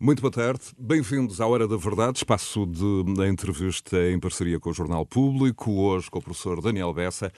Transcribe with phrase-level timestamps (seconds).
[0.00, 4.70] Muito boa tarde, bem-vindos à Hora da Verdade, espaço de, da entrevista em parceria com
[4.70, 7.32] o Jornal Público, hoje com o professor Daniel Bessa,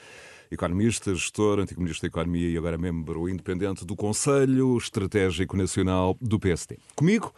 [0.51, 6.39] economista, gestor, antigo ministro da Economia e agora membro independente do Conselho Estratégico Nacional do
[6.39, 6.77] PSD.
[6.95, 7.33] Comigo,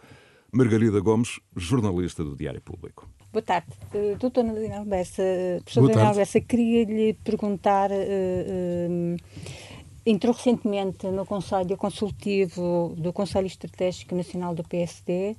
[0.52, 3.08] Margarida Gomes, jornalista do Diário Público.
[3.32, 3.68] Boa tarde.
[3.94, 5.22] Uh, doutor Daniel Bessa,
[5.64, 7.90] professor Daniel Bessa, queria-lhe perguntar...
[7.90, 9.74] Uh, uh,
[10.06, 15.36] Entrou recentemente no Conselho Consultivo do Conselho Estratégico Nacional do PSD.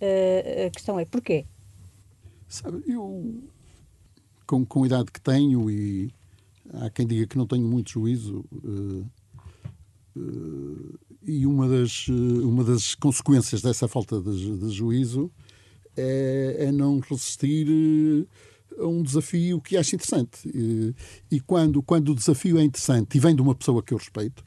[0.00, 1.46] Eh, a questão é porquê?
[2.46, 3.42] Sabe, eu,
[4.46, 6.12] com, com a idade que tenho, e
[6.74, 9.06] há quem diga que não tenho muito juízo, uh,
[10.16, 15.32] uh, e uma das, uma das consequências dessa falta de, de juízo
[15.96, 18.26] é, é não resistir
[18.78, 20.48] um desafio que acho interessante.
[20.48, 20.94] E,
[21.30, 24.44] e, quando, quando o desafio é interessante e vem de uma pessoa que eu respeito,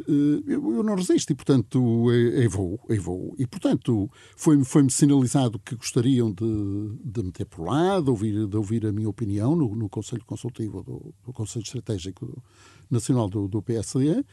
[0.00, 3.34] eh, eu, não resisto e, portanto, eu vou, eu vou.
[3.38, 8.46] E, portanto, foi-me foi sinalizado que gostariam de, de me ter por lá, de ouvir,
[8.46, 12.42] de ouvir a minha opinião no, no Conselho Consultivo do, do Conselho Estratégico
[12.90, 14.24] Nacional do, do PSD.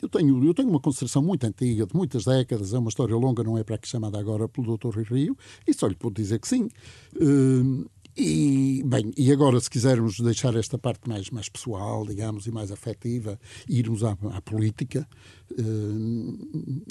[0.00, 3.42] Eu tenho, eu tenho uma consideração muito antiga, de muitas décadas, é uma história longa,
[3.42, 4.96] não é para aqui chamada agora pelo Dr.
[5.00, 6.68] Rio, e só lhe puedo dizer que sim.
[7.16, 7.84] Uh,
[8.20, 12.72] e, bem, e agora, se quisermos deixar esta parte mais, mais pessoal, digamos, e mais
[12.72, 13.38] afetiva,
[13.68, 15.08] irmos à, à política,
[15.56, 15.62] eh,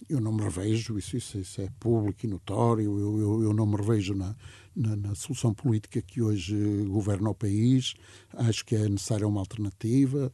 [0.07, 3.65] eu não me revejo, isso, isso, isso, é público e notório, eu, eu, eu não
[3.65, 4.33] me revejo na,
[4.73, 6.55] na, na, solução política que hoje
[6.85, 7.95] governa o país,
[8.33, 10.31] acho que é necessária uma alternativa,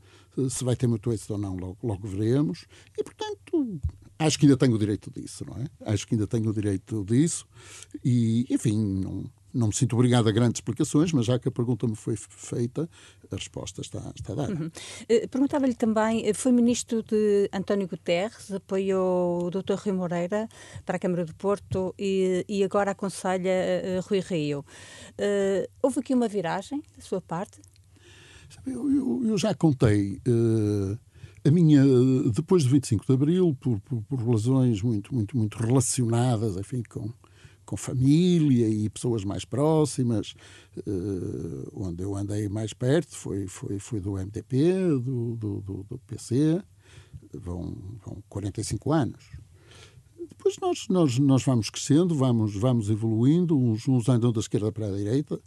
[0.47, 3.81] se vai ter muito êxito ou não, logo, logo veremos, e, portanto,
[4.19, 5.65] acho que ainda tenho o direito disso, não é?
[5.91, 7.47] Acho que ainda tenho o direito disso,
[8.05, 11.87] e, enfim, não não me sinto obrigado a grandes explicações, mas já que a pergunta
[11.87, 12.89] me foi feita,
[13.31, 14.53] a resposta está, está dada.
[14.53, 14.67] Uhum.
[14.67, 19.75] Uh, Perguntava-lhe também, eh, foi ministro de António Guterres, apoiou o Dr.
[19.75, 20.49] Rui Moreira
[20.85, 24.59] para a Câmara do Porto e, e agora aconselha uh, Rui Rio.
[25.11, 27.61] Uh, houve aqui uma viragem da sua parte?
[28.65, 30.21] Eu, eu, eu já contei
[31.45, 31.83] a minha,
[32.31, 37.11] depois do 25 de Abril, por, por, por razões muito, muito, muito relacionadas, enfim, com
[37.65, 40.33] com família e pessoas mais próximas.
[40.87, 45.99] Uh, onde eu andei mais perto foi, foi, foi do MDP, do, do, do, do
[45.99, 46.61] PC,
[47.33, 47.75] vão,
[48.05, 49.23] vão 45 anos.
[50.29, 54.87] Depois nós, nós, nós vamos crescendo, vamos, vamos evoluindo, uns, uns andam da esquerda para
[54.87, 55.39] a direita,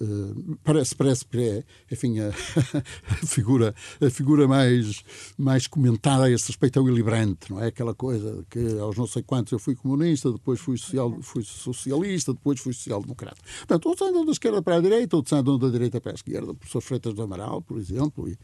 [0.00, 2.28] Uh, parece, parece que é, enfim, a,
[3.22, 5.02] a, figura, a figura mais,
[5.36, 7.66] mais comentada a esse respeito é o Willy Brandt, não é?
[7.66, 12.32] Aquela coisa que aos não sei quantos eu fui comunista, depois fui, social, fui socialista,
[12.32, 13.40] depois fui social-democrata.
[13.58, 16.52] Portanto, outros andam da esquerda para a direita, outros andam da direita para a esquerda,
[16.52, 18.38] o professor Freitas do Amaral, por exemplo, e,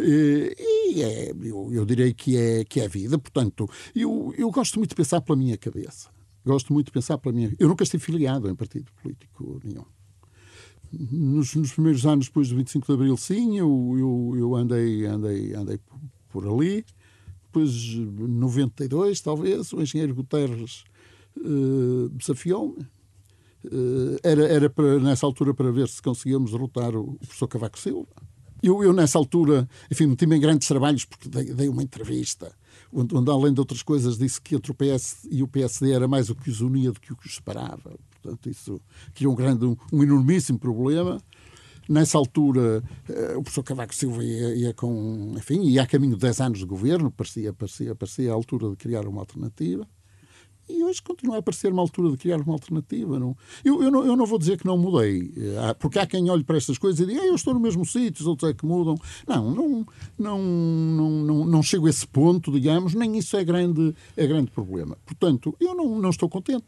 [0.00, 0.56] e,
[0.94, 3.18] e é, eu, eu direi que é, que é vida.
[3.18, 6.10] Portanto, eu, eu gosto muito de pensar pela minha cabeça.
[6.44, 7.54] Gosto muito de pensar pela minha.
[7.58, 9.84] Eu nunca estive filiado em partido político nenhum
[10.92, 15.54] nos, nos, primeiros anos depois do 25 de Abril, sim, eu, eu, eu andei, andei,
[15.54, 15.80] andei
[16.28, 16.84] por ali.
[17.44, 20.84] Depois, 92, talvez, o engenheiro Guterres
[21.36, 22.86] uh, desafiou-me.
[23.64, 27.78] Uh, era era para, nessa altura para ver se conseguíamos derrotar o, o professor Cavaco
[27.78, 28.08] Silva.
[28.62, 32.52] Eu, eu, nessa altura, enfim, meti-me em grandes trabalhos porque dei, dei uma entrevista
[32.92, 36.06] onde, onde, além de outras coisas, disse que entre o PS e o PSD era
[36.06, 37.98] mais o que os unia do que o que os separava.
[38.10, 38.80] Portanto, isso
[39.14, 41.20] criou um grande, um, um enormíssimo problema.
[41.88, 46.20] Nessa altura, uh, o professor Cavaco Silva ia, ia, com, enfim, ia a caminho de
[46.20, 49.86] 10 anos de governo, parecia, parecia, parecia a altura de criar uma alternativa.
[50.68, 53.18] E hoje continua a parecer uma altura de criar uma alternativa.
[53.18, 53.36] Não?
[53.64, 56.44] Eu, eu, não, eu não vou dizer que não mudei, eh, porque há quem olhe
[56.44, 58.64] para estas coisas e diga ah, eu estou no mesmo sítio, os outros é que
[58.64, 58.94] mudam.
[59.26, 59.86] Não, não,
[60.18, 64.50] não, não, não, não chego a esse ponto, digamos, nem isso é grande, é grande
[64.50, 64.96] problema.
[65.04, 66.66] Portanto, eu não, não estou contente.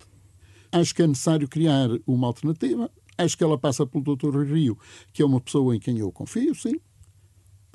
[0.72, 2.90] Acho que é necessário criar uma alternativa.
[3.16, 4.42] Acho que ela passa pelo Dr.
[4.42, 4.76] Rio,
[5.12, 6.80] que é uma pessoa em quem eu confio, sim.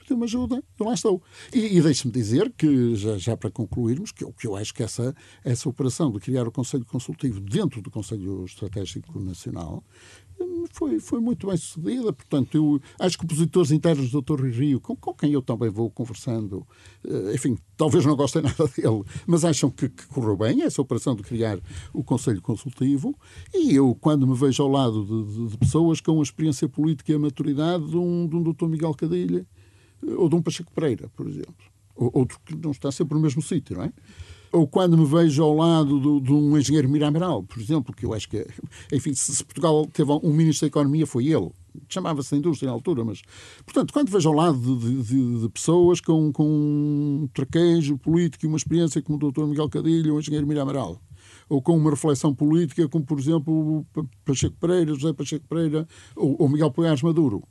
[0.09, 1.21] Pediu-me ajuda, eu lá estou.
[1.53, 5.15] E, e deixe-me dizer que, já, já, para concluirmos, que que eu acho que essa,
[5.43, 9.83] essa operação de criar o Conselho Consultivo dentro do Conselho Estratégico Nacional
[10.71, 12.13] foi, foi muito bem sucedida.
[12.13, 14.45] Portanto, eu acho que opositores internos do Dr.
[14.45, 16.65] Rio, com, com quem eu também vou conversando,
[17.05, 21.15] eh, enfim, talvez não gostem nada dele, mas acham que, que correu bem essa operação
[21.15, 21.59] de criar
[21.93, 23.15] o Conselho Consultivo.
[23.53, 27.11] E eu, quando me vejo ao lado de, de, de pessoas com a experiência política
[27.11, 28.67] e a maturidade de um, de um Dr.
[28.67, 29.45] Miguel Cadilha
[30.01, 31.55] ou de um Pacheco Pereira, por exemplo,
[31.95, 33.93] outro que não está sempre no mesmo sítio, não é?
[34.51, 38.13] ou quando me vejo ao lado do, de um engenheiro Miramiral, por exemplo, que eu
[38.13, 38.45] acho que,
[38.91, 41.51] enfim, se Portugal teve um ministro da Economia, foi ele.
[41.87, 43.21] Chamava-se indústria na altura, mas.
[43.63, 48.47] Portanto, quando vejo ao lado de, de, de, pessoas com, com um traquejo político e
[48.47, 49.45] uma experiência como o Dr.
[49.45, 50.99] Miguel Cadilho ou o engenheiro Miramiral,
[51.47, 53.85] ou com uma reflexão política, como por exemplo
[54.25, 57.43] Pacheco Pereira, José Pacheco Pereira ou, ou Miguel Poiares Maduro.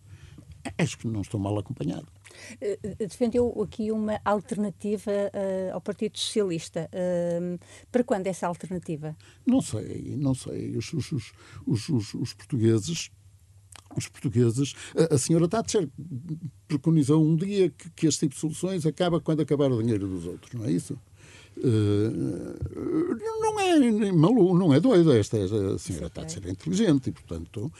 [0.76, 2.06] Acho que não estou mal acompanhado.
[2.60, 6.88] Eh, defendeu aqui uma alternativa uh, ao Partido Socialista.
[6.92, 7.58] Uh,
[7.90, 9.16] para quando essa alternativa?
[9.46, 10.76] Não sei, não sei.
[10.76, 13.10] Os, os, os, os, os portugueses
[13.96, 14.74] os portugueses.
[14.96, 15.88] A, a senhora Thatcher
[16.66, 20.26] preconizou um dia que, que este tipo de soluções acaba quando acabar o dinheiro dos
[20.26, 20.98] outros, não é isso?
[21.64, 25.12] Uh, não é maluco, não é doido.
[25.12, 26.10] Esta, a senhora
[26.44, 27.72] é inteligente e, portanto,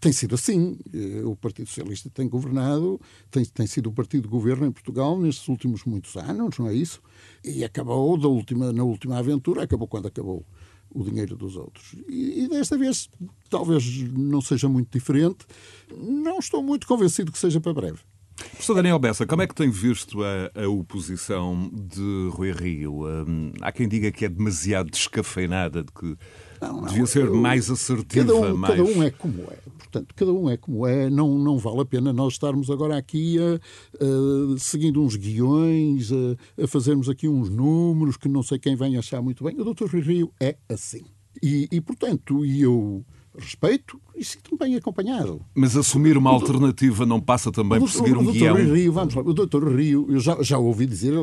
[0.00, 0.78] tem sido assim.
[0.94, 3.00] Uh, o Partido Socialista tem governado,
[3.30, 6.74] tem, tem sido o partido de governo em Portugal nestes últimos muitos anos, não é
[6.74, 7.02] isso?
[7.44, 10.44] E acabou da última, na última aventura, acabou quando acabou
[10.90, 11.94] o dinheiro dos outros.
[12.08, 13.10] E, e, desta vez
[13.50, 15.44] talvez não seja muito diferente.
[15.92, 17.98] Não estou muito convencido que seja para breve.
[18.36, 23.06] Professor Daniel Bessa, como é que tem visto a, a oposição de Rui Rio?
[23.06, 26.16] Um, há quem diga que é demasiado descafeinada, de que
[26.60, 28.26] não, não, devia ser eu, mais assertiva.
[28.26, 28.74] Cada um, mais...
[28.74, 29.58] cada um é como é.
[29.78, 31.08] Portanto, cada um é como é.
[31.08, 36.64] Não, não vale a pena nós estarmos agora aqui a, a, seguindo uns guiões, a,
[36.64, 39.54] a, fazermos aqui uns números que não sei quem vem achar muito bem.
[39.60, 39.86] O Dr.
[39.86, 41.04] Rui Rio é assim.
[41.42, 43.04] E, e portanto, eu
[43.38, 45.40] respeito e sinto-me bem acompanhado.
[45.54, 48.54] Mas assumir uma alternativa não passa também por seguir um guião?
[48.54, 51.14] Rio, vamos lá, o doutor Rio, eu já, já ouvi dizer,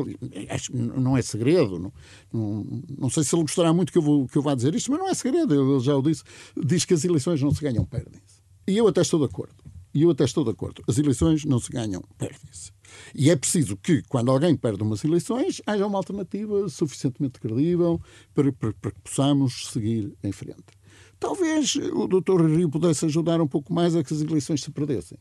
[0.48, 1.92] acho, não é segredo, não,
[2.32, 4.90] não, não, sei se ele gostará muito que eu, vou, que eu vá dizer isto,
[4.90, 6.22] mas não é segredo, ele já o disse,
[6.56, 8.42] diz que as eleições não se ganham, perdem-se.
[8.66, 9.54] E eu até estou de acordo.
[9.94, 10.82] E eu até estou de acordo.
[10.88, 12.72] As eleições não se ganham, perdem-se.
[13.14, 18.00] E é preciso que, quando alguém perde umas eleições, haja uma alternativa suficientemente credível
[18.34, 20.81] para, para, para que possamos seguir em frente.
[21.22, 22.44] Talvez o Dr.
[22.46, 25.16] Rio pudesse ajudar um pouco mais a que as eleições se perdessem.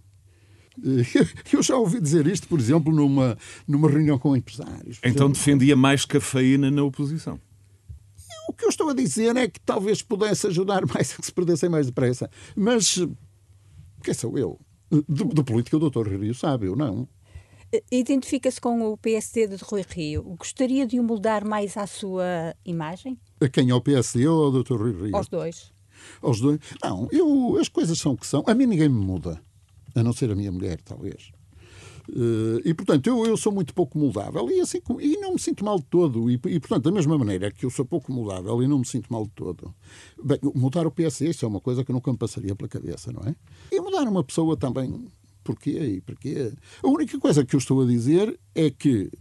[1.54, 3.38] Eu já ouvi dizer isto, por exemplo, numa,
[3.68, 4.98] numa reunião com empresários.
[4.98, 5.34] Então exemplo.
[5.34, 7.40] defendia mais cafeína na oposição?
[8.50, 11.32] O que eu estou a dizer é que talvez pudesse ajudar mais a que se
[11.32, 12.28] perdessem mais depressa.
[12.56, 12.98] Mas
[14.04, 14.60] quem sou eu?
[14.92, 16.08] De, de política o Dr.
[16.08, 17.08] Rio sabe, eu não.
[17.92, 20.24] Identifica-se com o PSD de Rui Rio.
[20.38, 23.20] Gostaria de o moldar mais à sua imagem?
[23.40, 23.70] A quem?
[23.70, 24.78] Ao PSD ou ao Dr.
[24.78, 25.16] Rui Rio?
[25.16, 25.71] Aos dois
[26.22, 26.60] aos dois.
[26.84, 28.44] Não, eu, as coisas são o que são.
[28.48, 29.42] A mim ninguém me muda,
[29.96, 31.32] a não ser a minha mulher, talvez.
[32.10, 35.64] Uh, e, portanto, eu, eu sou muito pouco moldável e, assim, e não me sinto
[35.64, 36.30] mal de todo.
[36.30, 39.12] E, e, portanto, da mesma maneira que eu sou pouco moldável e não me sinto
[39.12, 39.74] mal de todo.
[40.24, 43.22] Bem, mudar o PS, isso é uma coisa que nunca me passaria pela cabeça, não
[43.24, 43.36] é?
[43.72, 45.08] E mudar uma pessoa também,
[45.44, 46.54] porquê e porquê?
[46.84, 49.12] A única coisa que eu estou a dizer é que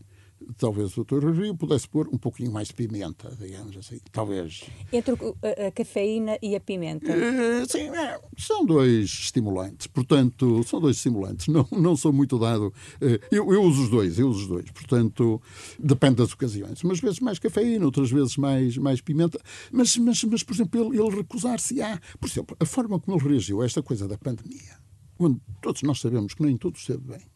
[0.56, 1.30] talvez o Dr.
[1.30, 3.98] Rio pudesse pôr um pouquinho mais de pimenta, digamos assim.
[4.12, 4.64] Talvez.
[4.92, 7.12] Entre a, cafeína e a pimenta?
[7.12, 9.86] Uh, sim, é, são dois estimulantes.
[9.86, 11.48] Portanto, são dois estimulantes.
[11.48, 12.72] Não, não sou muito dado.
[13.00, 14.70] Uh, eu, eu, uso os dois, eu uso os dois.
[14.70, 15.40] Portanto,
[15.78, 16.82] depende das ocasiões.
[16.82, 19.40] Umas vezes mais cafeína, outras vezes mais, mais pimenta.
[19.72, 22.00] Mas, mas, mas, por exemplo, ele, ele recusar-se-á.
[22.18, 24.78] Por exemplo, a forma como ele reagiu a esta coisa da pandemia,
[25.16, 27.26] quando todos nós sabemos que nem tudo esteve bem,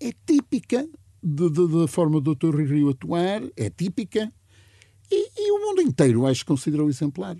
[0.00, 0.88] é típica
[1.22, 2.56] da forma do Dr.
[2.60, 4.32] Rio atuar, é típica,
[5.10, 7.36] e, e, o mundo inteiro acho que considerou exemplar.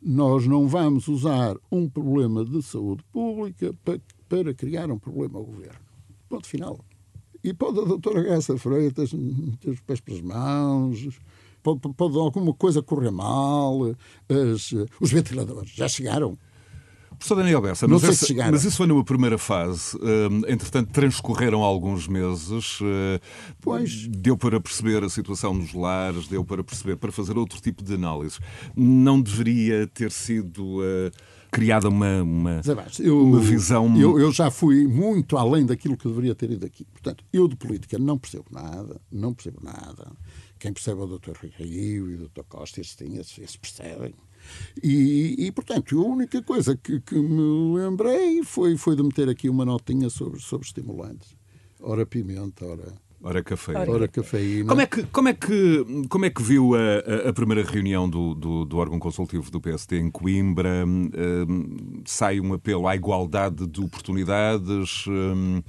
[0.00, 5.44] Nós não vamos usar um problema de saúde pública para, para criar um problema ao
[5.44, 5.80] governo.
[6.28, 6.82] Ponto final.
[7.44, 9.10] E pode a doutora Graça Freitas
[9.60, 11.20] ter os pés pelas mãos,
[11.62, 13.82] pode, pode alguma coisa correr mal,
[14.28, 16.38] as, os ventiladores já chegaram.
[17.20, 19.94] Professor Daniel Bessa, mas, essa, mas, isso foi numa primeira fase.
[19.98, 22.80] Uh, entretanto, transcorreram alguns meses.
[22.80, 23.20] Uh,
[23.60, 24.06] pois.
[24.08, 27.92] Deu para perceber a situação nos lares, deu para perceber, para fazer outro tipo de
[27.92, 28.38] análise.
[28.74, 30.78] Não deveria ter sido.
[30.78, 31.10] Uh,
[31.50, 32.60] criada uma, uma,
[33.00, 33.94] eu, uma visão.
[33.98, 36.86] Eu, eu, já fui muito além daquilo que deveria ter ido aqui.
[36.86, 40.12] Portanto, eu de política não percebo nada, não percebo nada.
[40.58, 41.32] Quem percebe é o Dr.
[41.58, 42.44] Rio e o Dr.
[42.48, 44.14] Costa, esses, esses, esses percebem.
[44.82, 49.48] E, e, portanto, a única coisa que, que, me lembrei foi, foi de meter aqui
[49.48, 51.36] uma notinha sobre, sobre estimulantes.
[51.80, 52.92] Ora pimenta, ora...
[53.22, 53.90] Ora cafeína.
[53.90, 54.68] Ora cafeína.
[54.68, 58.34] Como é que, como é que, como é que viu a, a primeira reunião do,
[58.34, 60.86] do, do, órgão consultivo do PSD em Coimbra?
[60.86, 65.62] Um, sai um apelo à igualdade de oportunidades um,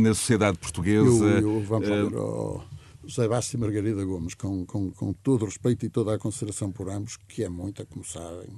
[0.00, 1.24] na sociedade portuguesa?
[1.24, 2.60] Eu, eu, vamos ver, oh,
[3.08, 6.70] José Bastos e Margarida Gomes, com, com, com todo o respeito e toda a consideração
[6.70, 8.50] por ambos, que é muita, como sabem.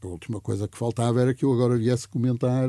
[0.00, 2.68] A última coisa que faltava era que eu agora viesse comentar,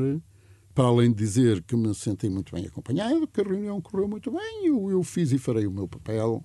[0.73, 4.31] para além de dizer que me senti muito bem acompanhado, que a reunião correu muito
[4.31, 6.43] bem, eu, eu fiz e farei o meu papel,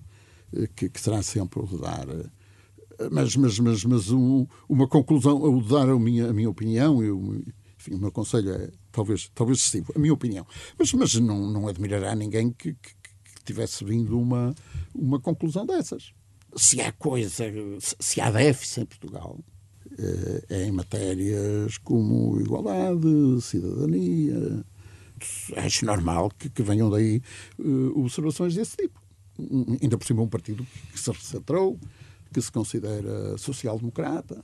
[0.55, 2.07] eh, que, que será sempre o de dar.
[2.07, 2.29] Eh,
[3.11, 7.03] mas, mas, mas, mas um, uma conclusão, o de dar a minha, a minha opinião,
[7.03, 7.41] eu,
[7.79, 10.45] enfim, o meu conselho é talvez, talvez excessivo, a minha opinião.
[10.77, 13.02] Mas, mas não, não admirará ninguém que, que
[13.43, 14.53] tivesse vindo uma,
[14.93, 16.13] uma conclusão dessas.
[16.55, 17.45] Se há coisa,
[17.79, 19.39] se há déficit em Portugal,
[20.49, 24.65] é em matérias como igualdade, cidadania.
[25.55, 27.21] Acho normal que, que venham daí
[27.59, 29.01] uh, observações desse tipo.
[29.39, 31.79] Um, ainda por cima, um partido que se recentrou,
[32.33, 34.43] que se considera social-democrata.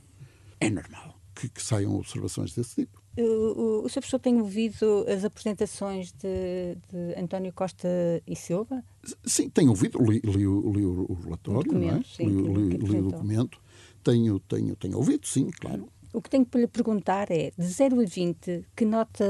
[0.59, 3.01] É normal que, que saiam observações desse tipo.
[3.19, 4.01] O, o, o Sr.
[4.01, 7.87] Professor tem ouvido as apresentações de, de, António Costa
[8.25, 8.83] e Silva?
[9.25, 12.01] Sim, tenho ouvido, li, li, li o, o, relatório, não é?
[12.03, 13.59] Sim, li, li o documento.
[14.03, 15.89] Tenho, tenho, tenho ouvido, sim, claro.
[16.11, 19.25] O que tenho para lhe perguntar é, de 0 a 20, que nota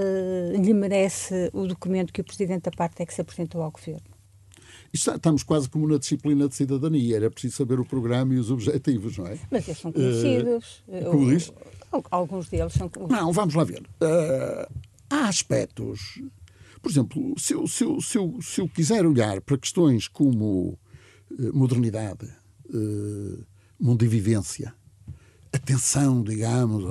[0.56, 4.20] lhe merece o documento que o Presidente da parte é que se apresentou ao Governo?
[4.94, 9.18] Estamos quase como na disciplina de cidadania, era preciso saber o programa e os objetivos,
[9.18, 9.38] não é?
[9.52, 10.84] Mas eles são conhecidos.
[10.88, 11.52] Uh, como diz?
[12.12, 12.90] Alguns deles são.
[13.10, 13.82] Não, vamos lá ver.
[14.02, 14.72] Uh,
[15.10, 16.22] há aspectos.
[16.82, 20.78] Por exemplo, se eu, se, eu, se, eu, se eu quiser olhar para questões como
[21.32, 22.26] uh, modernidade,
[22.70, 23.46] uh,
[23.80, 24.74] mundivivência,
[25.52, 26.86] atenção, digamos,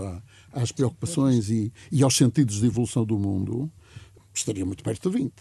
[0.52, 3.70] às preocupações e, e aos sentidos de evolução do mundo,
[4.34, 5.32] estaria muito perto de 20.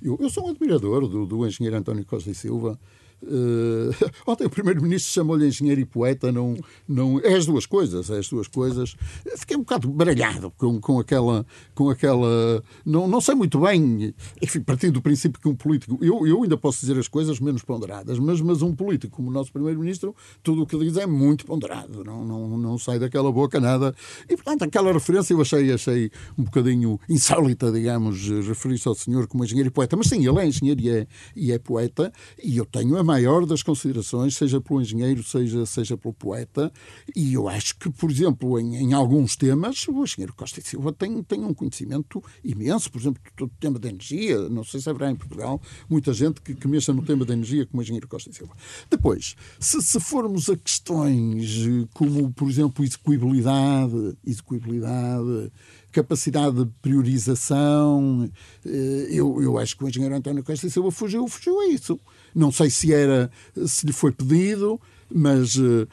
[0.00, 2.78] Eu, eu sou um admirador do, do engenheiro António Costa e Silva,
[3.22, 3.94] Uh,
[4.26, 6.56] ontem o Primeiro-Ministro chamou-lhe engenheiro e poeta, não,
[6.88, 8.96] não, é as duas coisas, é as duas coisas.
[9.36, 14.60] Fiquei um bocado baralhado com, com aquela, com aquela, não, não sei muito bem, enfim,
[14.60, 18.18] partindo do princípio que um político, eu, eu ainda posso dizer as coisas menos ponderadas,
[18.18, 22.02] mas, mas um político como o nosso Primeiro-Ministro, tudo o que diz é muito ponderado,
[22.04, 23.94] não, não, não sai daquela boca nada.
[24.28, 29.44] E, portanto, aquela referência eu achei, achei um bocadinho insólita, digamos, referir-se ao senhor como
[29.44, 32.12] engenheiro e poeta, mas sim, ele é engenheiro e é, e é poeta,
[32.42, 36.72] e eu tenho a maior das considerações, seja pelo engenheiro, seja, seja pelo poeta,
[37.14, 40.94] e eu acho que, por exemplo, em, em alguns temas, o engenheiro Costa e Silva
[40.94, 44.88] tem, tem um conhecimento imenso, por exemplo, todo o tema da energia, não sei se
[44.88, 48.08] haverá em Portugal muita gente que, que mexa no tema da energia como o engenheiro
[48.08, 48.54] Costa e Silva.
[48.88, 55.52] Depois, se, se formos a questões como, por exemplo, execuibilidade, execuibilidade
[55.92, 58.28] capacidade de priorização.
[58.64, 62.00] Eh, eu, eu acho que o engenheiro António Costa e Silva fugiu, fugiu a isso.
[62.34, 63.30] Não sei se era,
[63.66, 65.88] se lhe foi pedido, mas uh,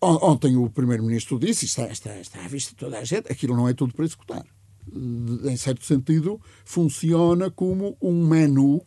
[0.00, 3.74] ontem o Primeiro-Ministro disse, está, está, está à vista toda a gente, aquilo não é
[3.74, 4.44] tudo para executar.
[4.92, 8.84] Uh, em certo sentido, funciona como um menu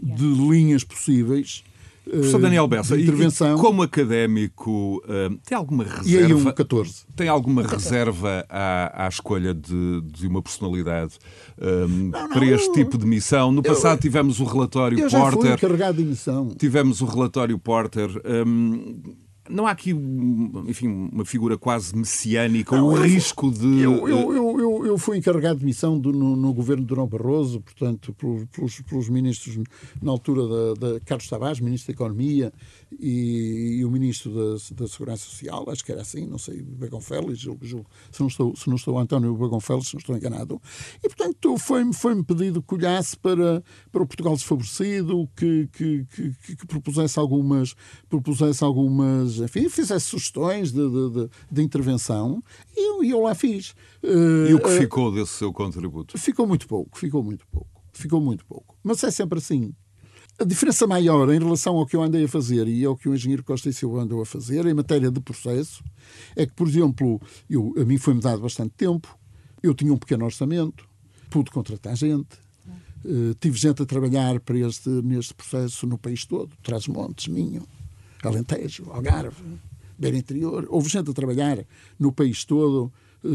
[0.00, 1.62] de linhas possíveis
[2.04, 3.56] Professor Daniel Bessa, intervenção.
[3.56, 6.08] E, como académico, uh, tem alguma reserva?
[6.08, 7.06] E aí um 14.
[7.16, 11.18] Tem alguma reserva à, à escolha de, de uma personalidade
[11.60, 13.50] um, não, não, para este tipo de missão?
[13.50, 15.20] No passado eu, tivemos o relatório eu Porter.
[15.20, 16.48] Já fui encarregado de missão.
[16.58, 18.10] Tivemos o relatório Porter.
[18.46, 19.00] Um,
[19.48, 19.90] não há aqui,
[20.66, 23.80] enfim, uma figura quase messiânica, não, o risco de.
[23.80, 27.60] Eu, eu, eu, eu, fui encarregado de missão do, no, no, governo de Durão Barroso,
[27.60, 29.58] portanto, pelos, pelos ministros,
[30.00, 32.52] na altura da, da Carlos Tavares, ministro da Economia,
[32.98, 37.00] e, e o ministro da, da, Segurança Social, acho que era assim, não sei, Bagão
[37.00, 40.16] Félix, julgo, julgo, se, não estou, se não estou António Bagão Félix, se não estou
[40.16, 40.60] enganado.
[41.02, 46.56] E, portanto, foi-me foi pedido que olhasse para, para o Portugal desfavorecido, que, que, que,
[46.56, 47.74] que propusesse algumas.
[48.08, 52.42] Propusesse algumas enfim, fizesse sugestões de, de, de, de intervenção
[52.76, 53.74] e eu, eu, lá fiz.
[54.02, 56.18] E o que uh, ficou desse seu contributo?
[56.18, 57.74] Ficou muito pouco, ficou muito pouco.
[57.92, 58.76] Ficou muito pouco.
[58.82, 59.72] Mas é sempre assim.
[60.36, 63.14] A diferença maior em relação ao que eu andei a fazer e ao que o
[63.14, 65.82] engenheiro Costa e Silva andou a fazer em matéria de processo
[66.34, 69.16] é que, por exemplo, eu, a mim foi-me dado bastante tempo,
[69.62, 70.88] eu tinha um pequeno orçamento,
[71.30, 72.36] pude contratar gente,
[73.04, 77.62] uh, tive gente a trabalhar para este, neste processo no país todo, Trás-Montes, Minho,
[78.20, 79.40] Alentejo, Algarve,
[79.96, 80.66] Beira Interior.
[80.68, 81.64] Houve gente a trabalhar
[81.96, 82.92] no país todo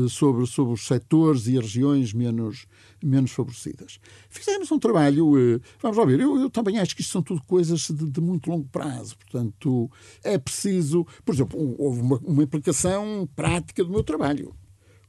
[0.09, 2.65] sobre, sobre os setores e as regiões menos,
[3.03, 3.99] menos favorecidas.
[4.29, 7.41] Fizemos um trabalho, eh, vamos lá ver, eu, eu também acho que isto são tudo
[7.43, 9.89] coisas de, de, muito longo prazo, portanto
[10.23, 14.53] é preciso, por exemplo, houve uma, uma implicação prática do meu trabalho.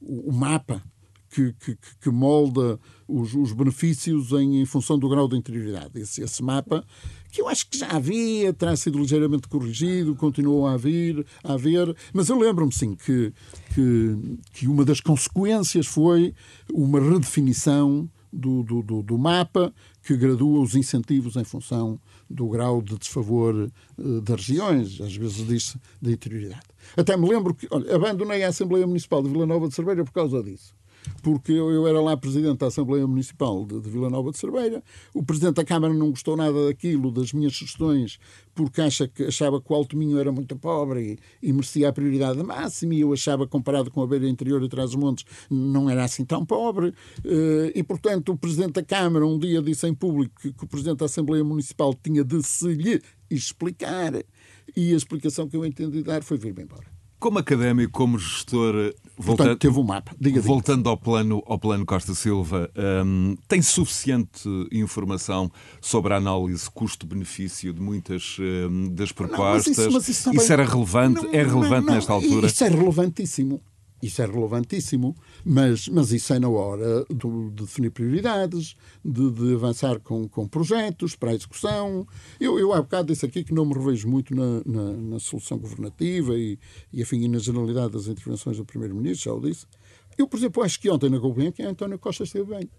[0.00, 0.82] O, o mapa
[1.30, 5.98] que, que, que molda os, os benefícios em, em, função do grau de interioridade.
[6.00, 6.84] Esse, esse, mapa,
[7.30, 11.96] que eu acho que já havia, terá sido ligeiramente corrigido, continuou a haver, a haver
[12.12, 13.32] mas eu lembro-me, sim, que,
[13.74, 16.34] que, que uma das consequências foi
[16.72, 22.96] uma redefinição do, do, do, mapa que gradua os incentivos em função do grau de
[22.96, 26.62] desfavor uh, das regiões, às vezes diz da interioridade.
[26.96, 30.12] Até me lembro que olha, abandonei a Assembleia Municipal de Vila Nova de Cerveira por
[30.12, 30.79] causa disso
[31.22, 34.82] porque eu, eu, era lá presidente da Assembleia Municipal de, de, Vila Nova de Cerveira.
[35.14, 38.18] O presidente da Câmara não gostou nada daquilo, das minhas sugestões,
[38.54, 41.92] porque acha que, achava que o Alto Minho era muito pobre e, e merecia a
[41.92, 46.24] prioridade máxima, e eu achava, comparado com a beira interior e Trás-os-Montes, não era assim
[46.24, 46.88] tão pobre.
[47.24, 50.66] Uh, e, portanto, o presidente da Câmara um dia disse em público que, que o
[50.66, 54.12] presidente da Assembleia Municipal tinha de se lhe explicar,
[54.76, 56.86] e a explicação que eu entendi dar foi vir-me embora.
[57.18, 60.12] Como académico, como gestor, voltando, Portanto, teve um mapa.
[60.18, 62.70] Diga, voltando ao plano, ao plano Costa Silva,
[63.04, 65.50] um, tem suficiente informação
[65.80, 69.76] sobre a análise custo-benefício de muitas um, das propostas?
[69.76, 71.24] Não, mas isso, mas isso, isso era relevante?
[71.24, 72.46] Não, é relevante não, nesta altura?
[72.46, 73.60] Isso é relevantíssimo.
[74.02, 75.14] Isso é relevantíssimo,
[75.44, 80.48] mas, mas isso é na hora de, de definir prioridades, de, de, avançar com, com
[80.48, 82.06] projetos para a execução.
[82.40, 85.58] Eu, eu há bocado disse aqui que não me revejo muito na, na, na solução
[85.58, 86.58] governativa e,
[86.92, 89.66] e, enfim, e na generalidade das intervenções do Primeiro-Ministro, já o disse.
[90.16, 92.70] Eu, por exemplo, acho que ontem na Gulbenkian António Costa esteve bem.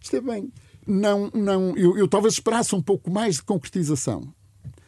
[0.00, 0.52] Esteve bem.
[0.86, 4.34] Não, não, eu, eu talvez esperasse um pouco mais de concretização.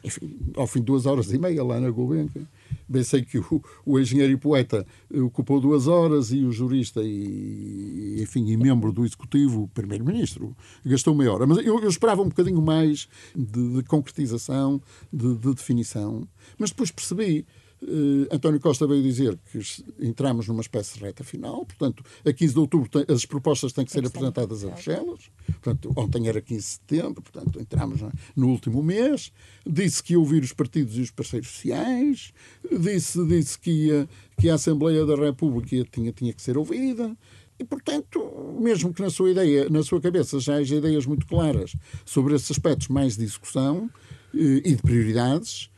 [0.03, 2.47] Enfim, ao fim de duas horas e meia lá na Gulbenkian,
[2.89, 8.21] Bem sei que o, o, engenheiro e poeta ocupou duas horas e o jurista e,
[8.21, 11.47] enfim, e membro do executivo, o primeiro-ministro, gastou meia hora.
[11.47, 14.81] Mas eu, eu, esperava um bocadinho mais de, de concretização,
[15.13, 16.27] de, de definição.
[16.59, 17.47] Mas depois percebi
[17.87, 19.61] Uh, António Costa veio dizer que
[20.01, 23.85] entramos numa espécie de reta final, portanto, a 15 de outubro tem, as propostas têm
[23.85, 25.31] que ser apresentadas a Bruxelas,
[25.65, 28.01] portanto, ontem era 15 de setembro, portanto, entramos
[28.37, 29.33] no último mês.
[29.67, 32.35] Disse que ia ouvir os partidos e os parceiros sociais,
[32.71, 37.17] disse, disse que, ia, que a Assembleia da República tinha, tinha que ser ouvida.
[37.59, 41.75] E, portanto, mesmo que na sua ideia, na sua cabeça já haja ideias muito claras
[42.05, 43.89] sobre esses aspectos mais de execução
[44.35, 45.71] eh, e de prioridades,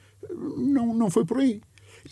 [0.57, 1.61] não, não foi por aí.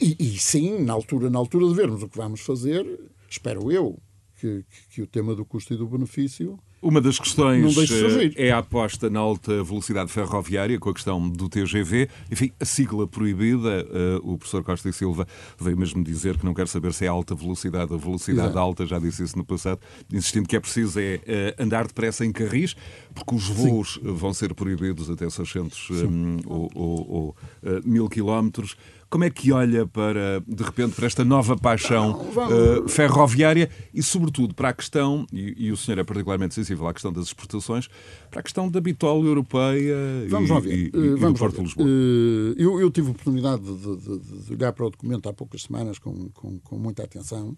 [0.00, 2.86] E, e, sim, na altura, na altura de vermos o que vamos fazer,
[3.28, 3.98] espero eu
[4.38, 8.52] que, que, que o tema do custo e do benefício uma das questões eh, é
[8.52, 12.08] a aposta na alta velocidade ferroviária, com a questão do TGV.
[12.30, 13.86] Enfim, a sigla proibida,
[14.22, 15.26] uh, o professor Costa e Silva
[15.58, 18.58] veio mesmo dizer que não quer saber se é alta velocidade ou velocidade Exato.
[18.58, 19.80] alta, já disse isso no passado,
[20.12, 21.16] insistindo que é preciso é,
[21.58, 22.76] uh, andar depressa em carris,
[23.14, 24.12] porque os voos Sim.
[24.12, 28.76] vão ser proibidos até 600 um, ou, ou, ou uh, mil quilómetros.
[29.14, 34.56] Como é que olha para, de repente, para esta nova paixão uh, ferroviária e, sobretudo,
[34.56, 37.88] para a questão, e, e, o senhor é particularmente sensível à questão das exportações,
[38.28, 39.94] para a questão da bitola europeia
[40.28, 41.86] Vamos e, e, e, uh, do Porto de Lisboa?
[41.86, 45.62] Uh, eu, eu, tive a oportunidade de, de, de, olhar para o documento há poucas
[45.62, 47.56] semanas com, com, com muita atenção.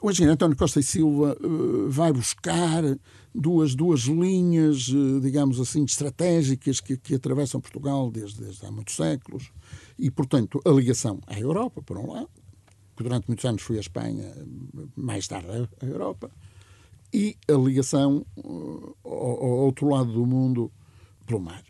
[0.00, 2.82] O engenheiro António Costa e Silva uh, vai buscar
[3.34, 8.96] duas, duas linhas, uh, digamos assim, estratégicas que, que atravessam Portugal desde, desde há muitos
[8.96, 9.52] séculos.
[9.98, 12.30] E, portanto, a ligação à Europa, por um lado,
[12.96, 14.32] que durante muitos anos foi a Espanha,
[14.96, 16.30] mais tarde a Europa,
[17.12, 20.70] e a ligação uh, ao, outro lado do mundo
[21.26, 21.62] pelo mar.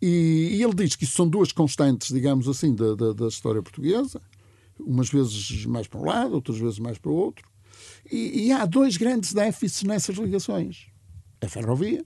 [0.00, 4.20] E, ele diz que isso são duas constantes, digamos assim, da, da, da, história portuguesa,
[4.78, 7.48] umas vezes mais para um lado, outras vezes mais para o outro.
[8.10, 10.88] E, e há dois grandes déficits nessas ligações:
[11.40, 12.04] a ferrovia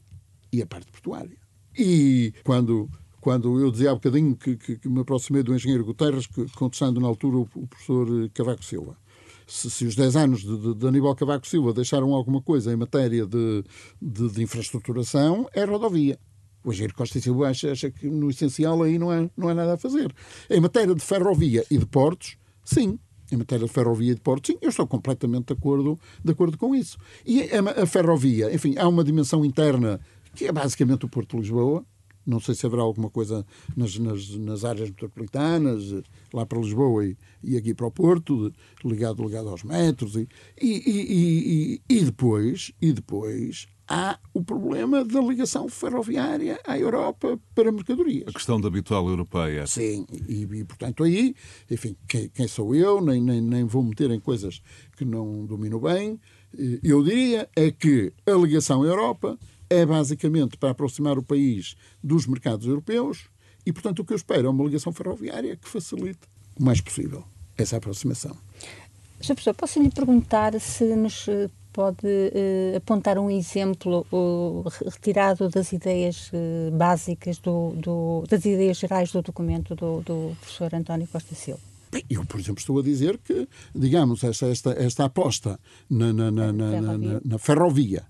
[0.52, 1.38] e a parte portuária.
[1.76, 6.26] E quando quando eu dizia há bocadinho que, que, que me aproximei do engenheiro Guterres,
[6.26, 8.96] que, contestando na altura o, o professor Cavaco Silva.
[9.46, 12.76] Se, se, os 10 anos de, de, de, Aníbal Cavaco Silva deixaram alguma coisa em
[12.76, 13.64] matéria de,
[14.00, 16.18] de, de infraestruturação, é rodovia.
[16.62, 19.54] O engenheiro Costa e Silva acha, acha, que no essencial aí não é, não é
[19.54, 20.14] nada a fazer.
[20.50, 22.98] Em matéria de ferrovia e de portos, sim.
[23.32, 26.58] Em matéria de ferrovia e de portos, sim, eu estou completamente de acordo, de acordo
[26.58, 26.98] com isso.
[27.24, 30.00] E a, a ferrovia, enfim, há uma dimensão interna
[30.34, 31.84] que é basicamente o Porto de Lisboa,
[32.28, 35.94] não sei se haverá alguma coisa nas, nas, nas áreas metropolitanas,
[36.32, 38.52] lá para Lisboa e, e aqui para o Porto,
[38.84, 40.14] ligado, ligado aos metros.
[40.14, 40.28] E,
[40.60, 47.72] e, e, e, depois, e depois há o problema da ligação ferroviária à Europa para
[47.72, 48.28] mercadorias.
[48.28, 49.66] A questão da habitual europeia.
[49.66, 51.34] Sim, e, e portanto aí,
[51.70, 54.60] enfim, quem, quem, sou eu, nem, nem, nem vou meter em coisas
[54.96, 56.20] que não domino bem.
[56.82, 59.38] Eu diria é que a ligação à Europa
[59.70, 63.28] é basicamente para aproximar o país dos mercados europeus
[63.64, 66.20] e, portanto, o que eu espero é uma ligação ferroviária que facilite
[66.58, 67.24] o mais possível
[67.56, 68.36] essa aproximação.
[69.20, 69.34] Sr.
[69.34, 74.06] Professor, posso lhe perguntar se nos eh, pode uh, apontar um exemplo
[74.84, 80.74] retirado das ideias uh, básicas, do, do, das ideias gerais do documento do, do professor
[80.74, 81.60] António Costa Silva?
[81.90, 85.58] Bem, eu, por exemplo, estou a dizer que, digamos, esta, esta, esta aposta
[85.90, 88.06] na, na, na, na, na ferrovia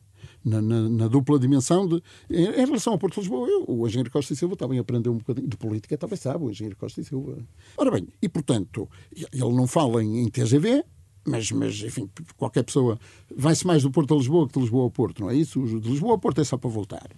[0.49, 2.03] na, na, na, dupla dimensão de.
[2.31, 5.13] Em, em, relação ao Porto de Lisboa, eu, o engenheiro Costa e Silva também aprendeu
[5.13, 7.39] um bocadinho de política, também sabe, o engenheiro Costa e Silva.
[7.77, 10.85] Ora bem, e portanto, ele não fala em, em TGV,
[11.29, 12.99] mas, mas enfim, qualquer pessoa
[13.35, 15.63] vai-se mais do Porto a Lisboa que de Lisboa ao Porto, não é isso?
[15.81, 17.09] De Lisboa ao Porto é só para voltar.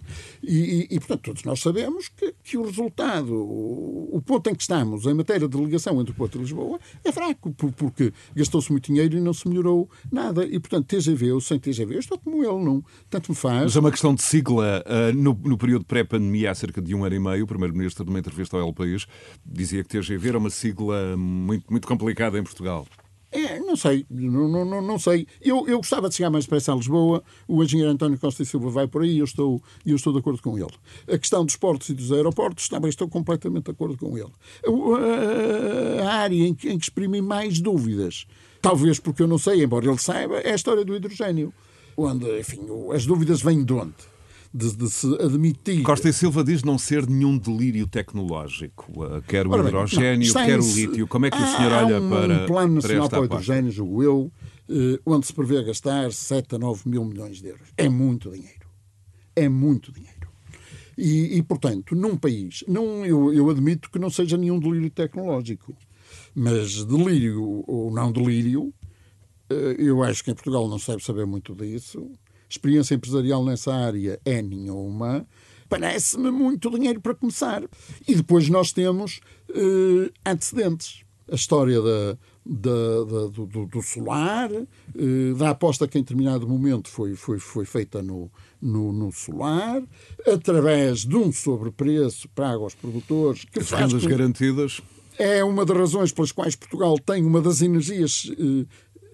[0.43, 4.55] E, e, e portanto, todos nós sabemos que, que o resultado, o, o, ponto em
[4.55, 8.71] que estamos em matéria de ligação entre o Porto e Lisboa é fraco, porque gastou-se
[8.71, 10.45] muito dinheiro e não se melhorou nada.
[10.45, 13.63] E, portanto, TGV ou sem TGV, eu estou como ele, não, tanto me faz.
[13.63, 14.83] Mas é uma questão de sigla.
[14.85, 18.19] Uh, no, no, período pré-pandemia, há cerca de um ano e meio, o Primeiro-Ministro, numa
[18.19, 19.05] entrevista ao El País,
[19.45, 22.85] dizia que TGV era uma sigla muito, muito complicada em Portugal.
[23.31, 25.25] É, não sei, não, não, não sei.
[25.41, 27.23] Eu, eu gostava de chegar mais depressa a Lisboa.
[27.47, 30.41] O engenheiro António Costa e Silva vai por aí eu estou, eu estou de acordo
[30.41, 30.73] com ele.
[31.07, 34.31] A questão dos portos e dos aeroportos, também estou completamente de acordo com ele.
[34.65, 38.25] A, a área em que, em que exprimi mais dúvidas,
[38.61, 41.53] talvez porque eu não sei, embora ele saiba, é a história do hidrogênio.
[41.95, 42.61] Onde, enfim,
[42.93, 44.10] as dúvidas vêm de onde?
[44.53, 45.81] De, de, se admitir.
[45.83, 48.91] Costa e Silva diz não ser nenhum delírio tecnológico.
[48.91, 51.07] Uh, quer o hidrogênio, quer o lítio.
[51.07, 52.43] Como é que o senhor olha um para.
[52.43, 54.31] um plano nacional para, o hidrogênio, julgo eu,
[54.69, 57.69] uh, onde se prevê gastar 7 a 9 mil milhões de euros.
[57.77, 58.67] É muito dinheiro.
[59.35, 60.11] É muito dinheiro.
[60.97, 65.73] E, e portanto, num país, não, eu, eu admito que não seja nenhum delírio tecnológico,
[66.35, 68.73] mas delírio ou não delírio,
[69.49, 72.11] uh, eu acho que em Portugal não se deve saber muito disso
[72.51, 75.25] experiência empresarial nessa área é nenhuma,
[75.69, 77.63] parece-me muito dinheiro para começar.
[78.07, 81.03] E depois nós temos eh, antecedentes.
[81.31, 86.89] A história da, da, da, do, do, solar, eh, da aposta que em determinado momento
[86.89, 88.29] foi, foi, foi feita no,
[88.61, 89.81] no, no solar,
[90.27, 93.45] através de um sobrepreço pago aos produtores.
[93.45, 94.81] Que As rendas garantidas.
[95.17, 98.65] É uma das razões pelas quais Portugal tem uma das energias eh,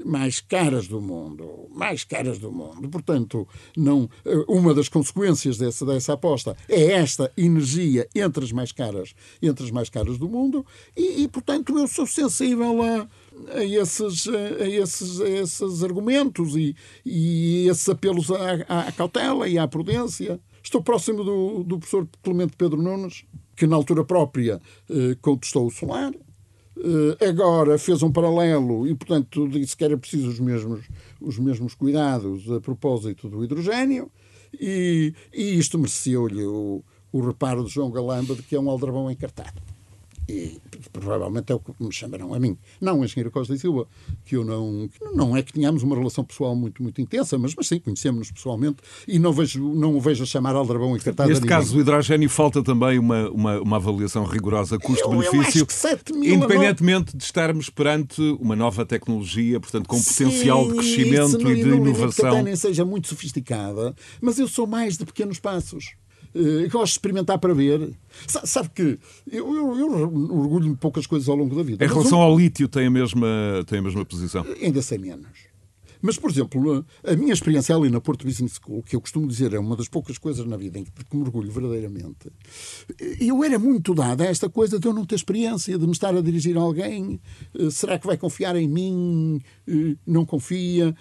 [0.06, 2.90] mais caras do mundo, mais caras do mundo.
[2.90, 4.10] Portanto, não,
[4.48, 9.72] uma das consequências dessa, dessa aposta é esta energia entre as mais caras, entre as
[9.72, 13.08] mais caras do mundo, e, e portanto eu sou sensível a,
[13.56, 19.58] a esses, a esses, a esses argumentos e, e esses apelos à, à cautela e
[19.58, 20.40] à prudência.
[20.64, 23.24] Estou próximo do, do professor Clemente Pedro Nunes,
[23.56, 26.14] que na altura própria eh, contestou o solar,
[27.28, 30.86] agora fez um paralelo e, portanto, disse que era preciso os mesmos,
[31.20, 34.12] os mesmos cuidados a propósito do hidrogênio
[34.54, 39.10] e, e isto mereceu-lhe o, o reparo de João Galamba de que é um aldrabão
[39.12, 39.62] encartado
[40.28, 40.60] e
[40.92, 42.58] provavelmente é o que me chamarão a mim.
[42.82, 43.88] Não o engenheiro Costa e Silva,
[44.26, 44.90] que eu não.
[44.90, 48.32] Que não é que tenhamos uma relação pessoal muito, muito intensa, mas, mas sim, conhecemos-nos
[48.32, 51.30] pessoalmente e não, vejo, não o vejo a chamar Aldrabão e Cartada.
[51.30, 55.66] Neste caso, o hidrogênio falta também uma, uma, uma avaliação rigorosa custo-benefício,
[56.24, 61.70] independentemente de estarmos perante uma nova tecnologia, portanto, com sim, potencial de crescimento e de
[61.70, 62.38] inovação.
[62.38, 65.96] Que nem seja muito sofisticada, mas eu sou mais de pequenos passos.
[66.38, 67.94] Uh, gosto de experimentar para ver.
[68.28, 69.00] Sabe que
[69.32, 71.84] eu, eu, eu orgulho-me de poucas coisas ao longo da vida.
[71.84, 73.28] Em relação ao lítio, tem a, mesma,
[73.66, 74.46] tem a mesma posição?
[74.62, 75.48] Ainda sei menos.
[76.02, 79.54] Mas, por exemplo, a minha experiência ali na Porto Business School, que eu costumo dizer
[79.54, 82.32] é uma das poucas coisas na vida em que, me orgulho verdadeiramente,
[83.20, 86.16] eu era muito dada a esta coisa de eu não ter experiência, de me estar
[86.16, 87.20] a dirigir a alguém.
[87.58, 89.42] Eh, será que vai confiar em mim?
[89.68, 90.96] Eh, não confia?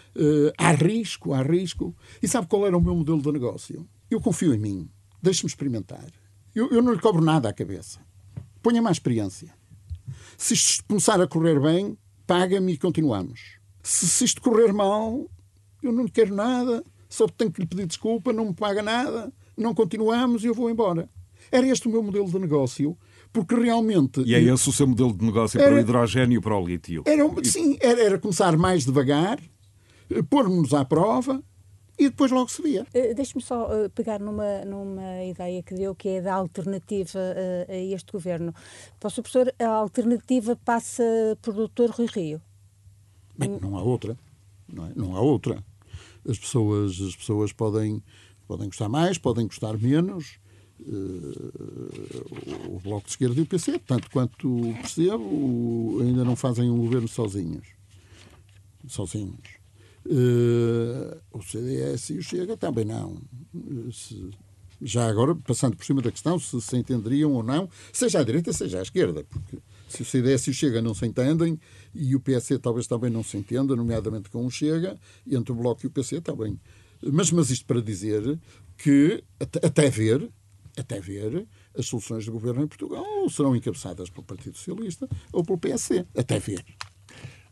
[0.57, 1.95] Há risco, há risco.
[2.23, 3.87] E sabe qual era o meu modelo de negócio?
[4.11, 4.89] Eu confio em mim
[5.27, 6.07] deixe-me experimentar.
[6.55, 7.99] Eu, eu, não lhe cobro nada à cabeça.
[8.63, 9.53] Ponha mais experiência.
[10.39, 13.59] Se isto começar a correr bem, paga-me e continuamos.
[13.83, 15.29] Se, se isto correr mal,
[15.83, 19.33] eu não lhe quero nada, só tenho que lhe pedir desculpa, não me paga nada,
[19.57, 21.09] não continuamos e eu vou embora.
[21.51, 22.97] Era este o meu modelo de negócio,
[23.33, 24.23] porque realmente.
[24.25, 26.65] E é esse o seu modelo de negócio era, para o hidrogênio e para o
[26.65, 27.03] lítio?
[27.05, 29.39] Era, sim, era, era começar mais devagar,
[30.11, 31.43] eh, pôr-nos à prova,
[31.99, 32.83] e depois logo se via.
[32.95, 37.73] Uh, Deixe-me só uh, pegar numa, numa ideia que deu, que é da alternativa uh,
[37.73, 38.55] a este governo.
[39.01, 39.23] Para o Sr.
[39.23, 41.03] Professor, a alternativa passa
[41.41, 41.91] por Dr.
[41.91, 42.43] Rui Rio?
[43.37, 44.17] Bem, não há outra.
[44.71, 44.93] Não, é?
[44.95, 45.65] não há outra.
[46.29, 48.03] As pessoas, as pessoas podem,
[48.47, 50.39] podem gostar mais, podem gostar menos.
[52.69, 57.09] o Bloco de Esquerda e o PC, tanto quanto percebo, ainda não fazem um governo
[57.09, 57.69] sozinhos.
[58.87, 59.66] Sozinhos.
[60.09, 63.21] Uh, o CDS e o Chega também não.
[63.93, 64.31] Se,
[64.81, 68.53] já agora, passando por cima da questão, se se entenderiam ou não, seja à direita,
[68.53, 71.59] seja à esquerda, porque se o CDS e o Chega não se entendem
[71.95, 75.81] e o PC talvez também não se entenda, nomeadamente com o Chega, entre o Bloco
[75.85, 76.59] e o PC também.
[77.03, 78.39] Mas, mas isto para dizer
[78.77, 80.31] que, até, ver,
[80.77, 85.59] até ver, as soluções de governo em Portugal serão encabeçadas pelo Partido Socialista ou pelo
[85.59, 86.05] PSD.
[86.17, 86.65] Até ver.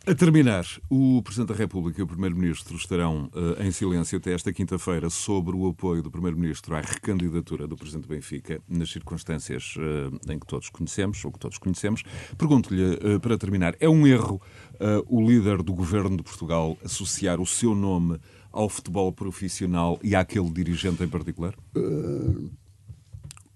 [0.06, 4.52] A terminar, o Presidente da República e o Primeiro-Ministro estarão uh, em silêncio até esta
[4.52, 10.38] quinta-feira sobre o apoio do Primeiro-Ministro à recandidatura do Presidente Benfica, nas circunstâncias uh, em
[10.38, 12.02] que todos conhecemos, ou que todos conhecemos.
[12.36, 14.42] Pergunto-lhe, uh, para terminar, é um erro
[15.06, 18.18] o líder do Governo de Portugal associar o seu nome
[18.52, 21.54] ao futebol profissional e àquele dirigente em particular?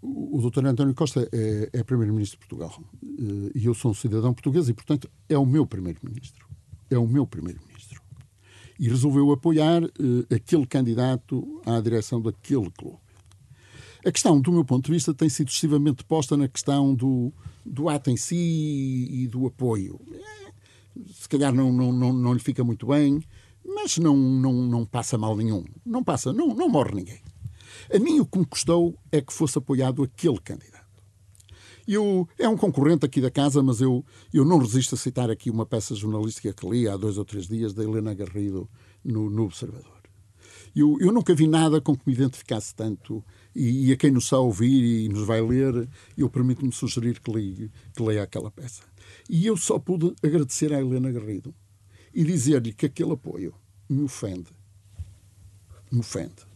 [0.01, 4.33] O doutor António Costa é, é primeiro-ministro de Portugal eh, e eu sou um cidadão
[4.33, 6.47] português e, portanto, é o meu primeiro-ministro.
[6.91, 8.01] É o meu primeiro-ministro.
[8.79, 12.99] E resolveu apoiar uh, aquele candidato à direção daquele clube.
[14.07, 17.33] A questão, do meu ponto de vista, tem sido excessivamente posta na questão do,
[17.67, 20.01] do ato em si e do apoio.
[20.13, 20.53] É,
[21.13, 23.21] se calhar não, não, não, não lhe fica muito bem,
[23.65, 25.65] mas não, não, não passa mal nenhum.
[25.85, 27.21] Não passa, não, não morre ninguém.
[27.91, 30.87] A mim o que me custou é que fosse apoiado aquele candidato.
[31.87, 35.49] Eu, é um concorrente aqui da casa, mas eu, eu não resisto a citar aqui
[35.51, 38.69] uma peça jornalística que li há dois ou três dias da Helena Garrido
[39.03, 39.97] no, no Observador.
[40.77, 43.25] Eu, eu, nunca vi nada com que me identificasse tanto
[43.57, 47.21] e, e, a quem nos está a ouvir e nos vai ler, eu permito-me sugerir
[47.21, 48.83] que, li, que leia aquela peça.
[49.31, 51.55] E eu só pude agradecer à Helena Garrido
[52.13, 53.55] e dizer-lhe que aquele apoio
[53.89, 54.51] me ofende.
[55.91, 56.48] Me ofende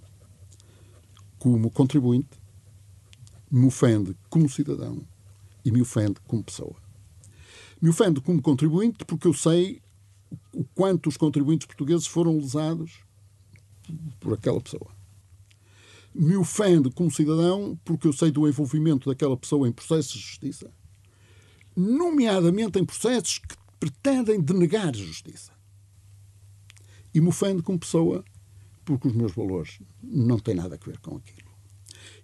[1.42, 2.40] como contribuinte,
[3.50, 5.02] me ofende como cidadão
[5.64, 6.76] e me ofende como pessoa.
[7.80, 9.82] Me ofende como contribuinte porque eu sei
[10.54, 13.00] o quanto os contribuintes portugueses foram lesados
[14.20, 14.88] por aquela pessoa.
[16.14, 20.70] Me ofende como cidadão porque eu sei do envolvimento daquela pessoa em processos de justiça,
[21.74, 25.50] nomeadamente em processos que pretendem denegar justiça.
[27.12, 28.24] E me ofende como pessoa
[28.84, 31.50] porque os meus valores não têm nada a ver com aquilo.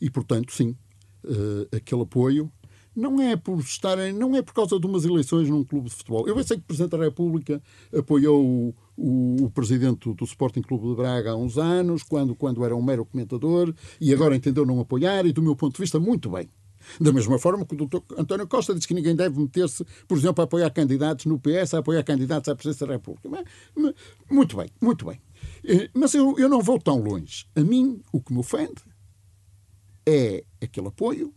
[0.00, 0.76] E, portanto, sim,
[1.24, 2.50] uh, aquele apoio
[2.98, 6.26] não é por estarem, não é por causa de umas eleições num clube de futebol.
[6.26, 7.62] Eu sei que o Presidente da República
[7.96, 12.74] apoiou o, o, Presidente do Sporting Clube de Braga há uns anos, quando, quando era
[12.74, 16.28] um mero comentador, e agora entendeu não apoiar, e do meu ponto de vista, muito
[16.28, 16.48] bem.
[17.00, 17.98] Da mesma forma que o Dr.
[18.16, 21.78] António Costa diz que ninguém deve meter-se, por exemplo, a apoiar candidatos no PS, a
[21.78, 23.28] apoiar candidatos à presidência da República.
[23.28, 23.94] Mas,
[24.30, 25.20] muito bem, muito bem.
[25.64, 27.46] Eh, mas eu, eu não vou tão longe.
[27.54, 28.82] A mim, o que me ofende
[30.06, 31.32] é aquele apoio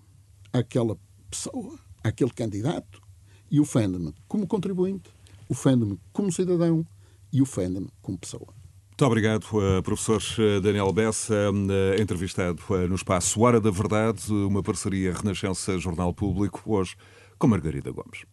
[0.54, 0.98] àquela
[1.30, 3.02] pessoa, àquele candidato,
[3.50, 5.10] e ofende-me como contribuinte,
[5.50, 6.86] ofende-me como cidadão
[7.32, 8.54] e ofende-me como pessoa.
[8.90, 11.52] Muito obrigado, eh, professor eh, Daniel Bessa,
[12.00, 16.96] entrevistado no espaço Hora da Verdade, uma parceria Renascença Jornal Público, hoje
[17.38, 18.26] com Margarida Gomes.